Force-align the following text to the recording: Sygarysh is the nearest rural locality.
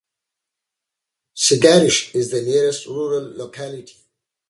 Sygarysh 1.35 2.15
is 2.15 2.31
the 2.31 2.41
nearest 2.41 2.87
rural 2.87 3.37
locality. 3.37 3.97